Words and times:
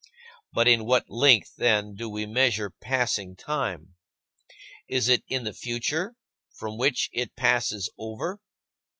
But 0.51 0.67
in 0.67 0.85
what 0.85 1.11
"length," 1.11 1.53
then, 1.57 1.93
do 1.93 2.09
we 2.09 2.25
measure 2.25 2.71
passing 2.71 3.35
time? 3.35 3.97
Is 4.87 5.07
it 5.07 5.23
in 5.27 5.43
the 5.43 5.53
future, 5.53 6.15
from 6.55 6.79
which 6.79 7.07
it 7.13 7.35
passes 7.35 7.87
over? 7.99 8.39